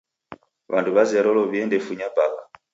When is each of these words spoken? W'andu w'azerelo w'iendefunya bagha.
W'andu 0.71 0.89
w'azerelo 0.95 1.41
w'iendefunya 1.51 2.07
bagha. 2.15 2.43